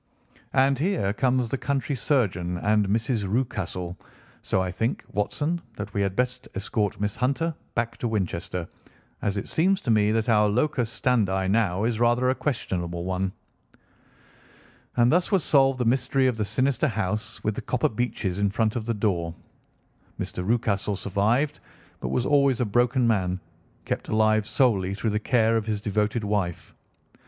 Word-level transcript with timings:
And 0.53 0.79
here 0.79 1.13
comes 1.13 1.47
the 1.49 1.59
country 1.59 1.95
surgeon 1.95 2.57
and 2.57 2.87
Mrs. 2.89 3.27
Rucastle, 3.31 3.95
so 4.41 4.59
I 4.59 4.71
think, 4.71 5.03
Watson, 5.11 5.61
that 5.75 5.93
we 5.93 6.01
had 6.01 6.15
best 6.15 6.47
escort 6.55 6.99
Miss 6.99 7.15
Hunter 7.17 7.53
back 7.75 7.97
to 7.97 8.07
Winchester, 8.07 8.67
as 9.21 9.37
it 9.37 9.47
seems 9.47 9.79
to 9.81 9.91
me 9.91 10.11
that 10.11 10.27
our 10.27 10.49
locus 10.49 10.89
standi 10.89 11.47
now 11.49 11.83
is 11.83 11.99
rather 11.99 12.31
a 12.31 12.33
questionable 12.33 13.05
one." 13.05 13.31
And 14.97 15.11
thus 15.11 15.31
was 15.31 15.43
solved 15.43 15.77
the 15.77 15.85
mystery 15.85 16.25
of 16.25 16.35
the 16.37 16.45
sinister 16.45 16.87
house 16.87 17.43
with 17.43 17.53
the 17.53 17.61
copper 17.61 17.89
beeches 17.89 18.39
in 18.39 18.49
front 18.49 18.75
of 18.75 18.87
the 18.87 18.95
door. 18.95 19.35
Mr. 20.19 20.43
Rucastle 20.43 20.95
survived, 20.95 21.59
but 21.99 22.09
was 22.09 22.25
always 22.25 22.59
a 22.59 22.65
broken 22.65 23.05
man, 23.07 23.39
kept 23.85 24.07
alive 24.07 24.47
solely 24.47 24.95
through 24.95 25.11
the 25.11 25.19
care 25.19 25.57
of 25.57 25.67
his 25.67 25.79
devoted 25.79 26.23
wife. 26.23 26.73